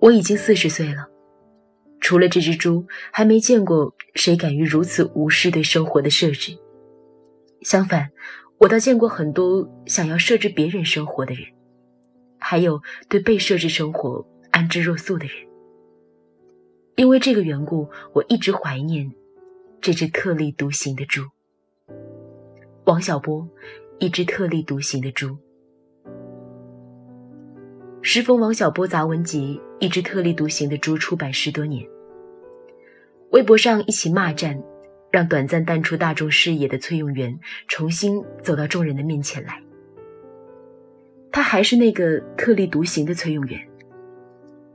[0.00, 1.08] 我已经四十岁了，
[2.00, 6.56] 除了这只猪，还没见过谁敢于如此无视对生活的设置。
[7.62, 8.08] 相反，
[8.58, 11.44] 我倒见过很多想要设置别人生活的人，
[12.38, 15.34] 还有对被设置生活安之若素的人。
[16.94, 19.12] 因为这个缘故，我一直怀念
[19.80, 21.22] 这只特立独行的猪——
[22.86, 23.48] 王小波，
[23.98, 25.36] 一只特立独行的猪。
[28.10, 31.86] 时逢王小波杂文集《一只特立独行的猪》出版十多年，
[33.32, 34.58] 微博上一起骂战，
[35.10, 39.62] 让短暂淡出大众视野的崔永元重新走到众人的面前来。
[41.30, 43.60] 他还是那个特立独行的崔永元，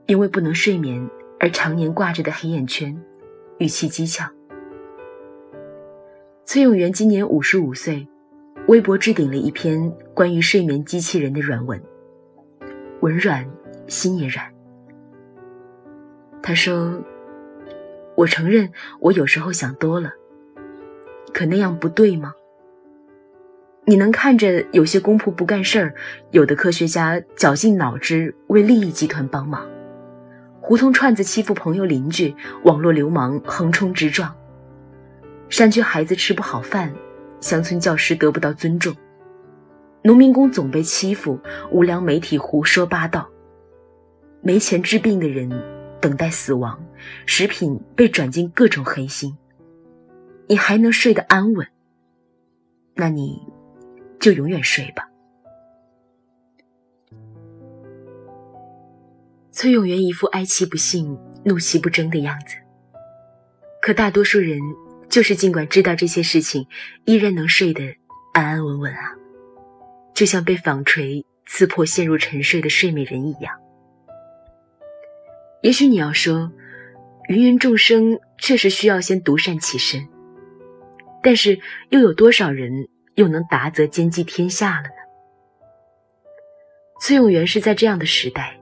[0.05, 2.95] 因为不能睡眠而常年挂着的黑眼圈，
[3.57, 4.29] 语气讥诮。
[6.45, 8.07] 崔永元今年五十五岁，
[8.67, 11.81] 微博置顶了一篇关于睡眠机器人的软文。
[13.03, 13.45] 文软，
[13.87, 14.49] 心也软。
[16.41, 17.03] 他说
[18.15, 20.09] ：“我承认，我有时候想多了。
[21.33, 22.33] 可那样不对吗？
[23.83, 25.93] 你能看着有些公仆不干事儿，
[26.31, 29.67] 有的科学家绞尽脑汁为利益集团帮忙，
[30.61, 34.33] 胡同串子欺负朋友邻居，网络流氓横冲直撞，
[35.49, 36.89] 山区孩子吃不好饭，
[37.41, 38.95] 乡村教师得不到尊重。”
[40.03, 41.39] 农民工总被欺负，
[41.71, 43.29] 无良媒体胡说八道，
[44.41, 45.49] 没钱治病的人
[46.01, 46.83] 等待死亡，
[47.25, 49.37] 食品被转进各种黑心，
[50.47, 51.65] 你还能睡得安稳？
[52.95, 53.41] 那你
[54.19, 55.09] 就永远睡吧。
[59.51, 62.57] 崔永元一副哀其不幸，怒其不争的样子，
[63.81, 64.59] 可大多数人
[65.07, 66.67] 就是尽管知道这些事情，
[67.05, 67.95] 依然能睡得
[68.33, 69.15] 安安稳稳啊。
[70.13, 73.59] 就像被纺锤刺破、陷入沉睡的睡美人一样。
[75.61, 76.51] 也许你要说，
[77.29, 80.07] 芸芸众生确实需要先独善其身，
[81.21, 81.59] 但是
[81.89, 84.95] 又有多少人又能达则兼济天下了呢？
[86.99, 88.59] 崔永元是在这样的时代、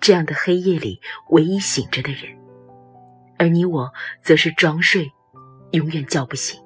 [0.00, 1.00] 这样的黑夜里
[1.30, 2.22] 唯一醒着的人，
[3.38, 5.10] 而你我则是装睡，
[5.70, 6.60] 永远叫不醒。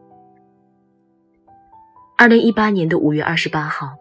[2.17, 3.97] 二零一八年的五月二十八号。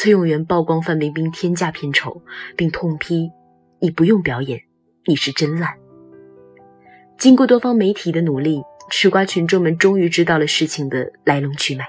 [0.00, 2.22] 崔永元曝光范冰冰天价片酬，
[2.56, 3.32] 并痛批
[3.82, 4.60] ：“你不用表演，
[5.04, 5.74] 你是真烂。”
[7.18, 11.84] 经过多方媒体的努力，吃瓜群众们终于知道了事情的来龙去脉。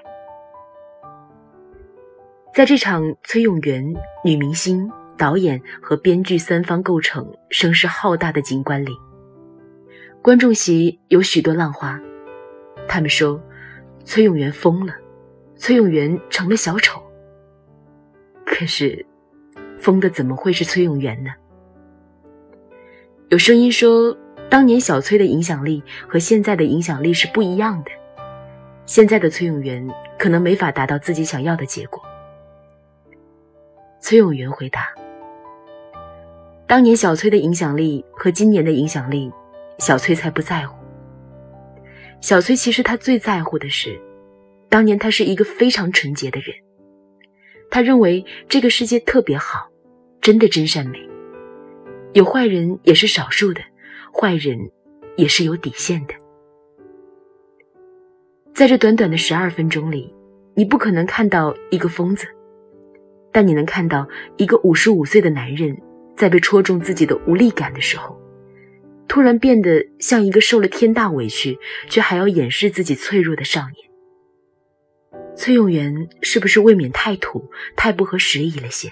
[2.51, 3.85] 在这场崔永元、
[4.25, 8.89] 女明星、导演和编剧三方构成、声势浩大的景观里，
[10.23, 12.01] 观众席有许多浪花，
[12.87, 13.39] 他们说
[14.03, 14.95] ：“崔永元疯了，
[15.57, 16.99] 崔永元成了小丑。”
[18.59, 19.05] 可是，
[19.77, 21.31] 疯的怎么会是崔永元呢？
[23.29, 24.13] 有声音说，
[24.49, 27.91] 当年小崔的影响力和现在的影响力是不一样的。
[28.85, 29.87] 现在的崔永元
[30.17, 32.03] 可能没法达到自己想要的结果。
[34.01, 34.93] 崔永元回答
[36.67, 39.31] ：“当年小崔的影响力和今年的影响力，
[39.77, 40.75] 小崔才不在乎。
[42.19, 43.97] 小崔其实他最在乎的是，
[44.67, 46.53] 当年他是一个非常纯洁的人。”
[47.69, 49.69] 他认为这个世界特别好，
[50.21, 50.99] 真的真善美。
[52.13, 53.61] 有坏人也是少数的，
[54.11, 54.57] 坏人
[55.15, 56.13] 也是有底线的。
[58.53, 60.13] 在这短短的十二分钟里，
[60.55, 62.27] 你不可能看到一个疯子，
[63.31, 65.79] 但你能看到一个五十五岁的男人，
[66.17, 68.19] 在被戳中自己的无力感的时候，
[69.07, 73.88] 突然变得像一个受了天大委屈却还要掩饰自己脆弱的少年。
[75.35, 78.91] 崔永元是不是未免太土、太不合时宜了些？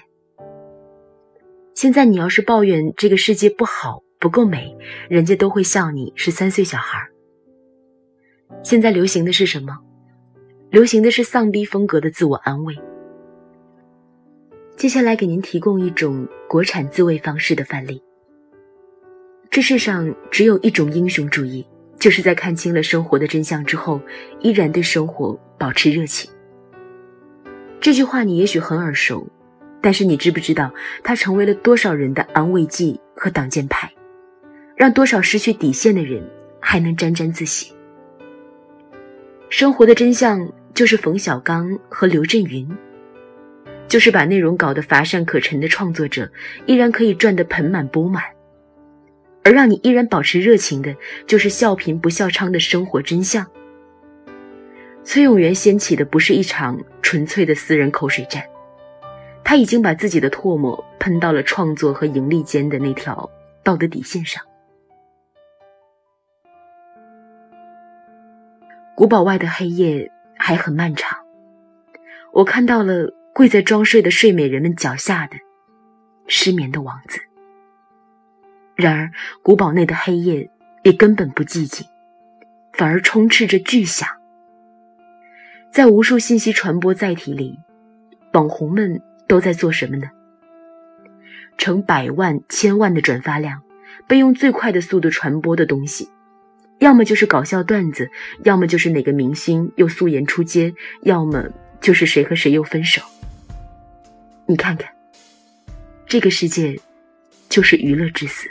[1.74, 4.76] 现在你要是抱怨这个世界不好、不够美，
[5.08, 6.98] 人家都会笑你是三岁小孩。
[8.62, 9.78] 现在流行的是什么？
[10.70, 12.74] 流行的是丧逼风格的自我安慰。
[14.76, 18.02] 接下来给您提供一种国产自慰方式的范例。
[19.50, 21.66] 这世上只有一种英雄主义，
[21.98, 24.00] 就是在看清了生活的真相之后，
[24.40, 26.30] 依然对生活保持热情。
[27.80, 29.26] 这句话你也许很耳熟，
[29.80, 30.72] 但是你知不知道
[31.02, 33.90] 它成为了多少人的安慰剂和挡箭牌，
[34.76, 36.22] 让多少失去底线的人
[36.60, 37.72] 还能沾沾自喜？
[39.48, 42.68] 生活的真相就是冯小刚和刘震云，
[43.88, 46.30] 就是把内容搞得乏善可陈的创作者
[46.66, 48.22] 依然可以赚得盆满钵满，
[49.48, 50.94] 而让你依然保持热情的，
[51.26, 53.46] 就是笑贫不笑娼的生活真相。
[55.02, 58.44] 崔永元掀起的不是一场纯粹的私人口水战，
[59.42, 63.30] 他已经把自己的唾沫喷到了创作和盈利间的那条
[63.62, 64.44] 道德底线上。
[68.94, 71.18] 古堡外的黑夜还很漫长，
[72.34, 75.38] 我看到了跪在装睡的睡美人们脚下的
[76.26, 77.18] 失眠的王子。
[78.78, 79.10] 然而，
[79.42, 80.48] 古堡内的黑夜
[80.84, 81.84] 也根本不寂静，
[82.74, 84.08] 反而充斥着巨响。
[85.72, 87.58] 在无数信息传播载体里，
[88.34, 90.08] 网红们都在做什么呢？
[91.56, 93.60] 成百万、千万的转发量，
[94.06, 96.08] 被用最快的速度传播的东西，
[96.78, 98.08] 要么就是搞笑段子，
[98.44, 100.72] 要么就是哪个明星又素颜出街，
[101.02, 101.44] 要么
[101.80, 103.02] 就是谁和谁又分手。
[104.46, 104.88] 你看看，
[106.06, 106.78] 这个世界
[107.48, 108.48] 就是娱乐至死。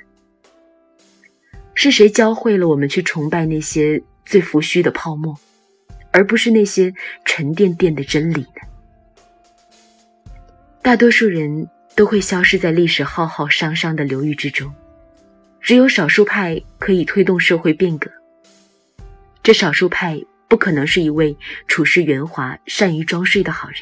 [1.80, 5.38] 是谁教会了我们去崇拜那些最浮虚的泡沫，
[6.10, 6.92] 而不是那些
[7.24, 8.62] 沉甸甸的真理呢？
[10.82, 14.74] 大多数人都会消失在历史浩浩汤汤的流域之中，
[15.62, 18.10] 只有少数派可以推动社会变革。
[19.44, 21.38] 这少数派不可能是一位
[21.68, 23.78] 处事圆滑、善于装睡的好人，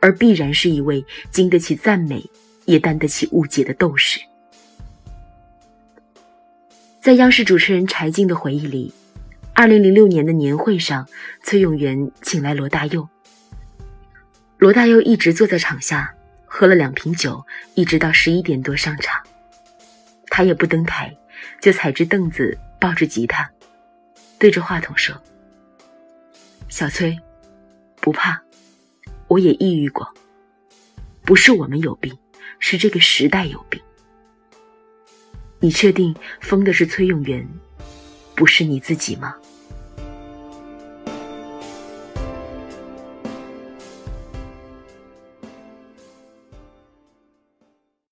[0.00, 2.24] 而必然是一位经得起赞美
[2.66, 4.20] 也担得起误解的斗士。
[7.04, 8.90] 在央视主持人柴静的回忆里，
[9.52, 11.06] 二零零六年的年会上，
[11.42, 13.06] 崔永元请来罗大佑。
[14.56, 16.14] 罗大佑一直坐在场下，
[16.46, 19.22] 喝了两瓶酒，一直到十一点多上场。
[20.28, 21.14] 他也不登台，
[21.60, 23.50] 就踩着凳子，抱着吉他，
[24.38, 25.14] 对着话筒说
[26.70, 27.14] ：“小崔，
[28.00, 28.40] 不怕，
[29.28, 30.08] 我也抑郁过。
[31.22, 32.16] 不是我们有病，
[32.58, 33.78] 是这个时代有病。
[35.64, 37.48] 你确定疯的是崔永元，
[38.34, 39.34] 不是你自己吗？”